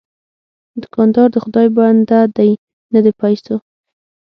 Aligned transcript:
دوکاندار 0.81 1.27
د 1.31 1.37
خدای 1.43 1.67
بنده 1.77 2.19
دی، 2.37 2.51
نه 2.93 2.99
د 3.05 3.07
پیسو. 3.19 3.55